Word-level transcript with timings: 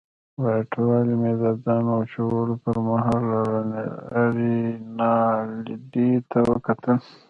په 0.35 0.43
اټوال 0.59 1.07
مې 1.21 1.33
د 1.41 1.43
ځان 1.63 1.85
وچولو 1.89 2.53
پرمهال 2.63 3.25
رینالډي 4.35 6.11
ته 6.31 6.39
وکتل. 6.49 6.97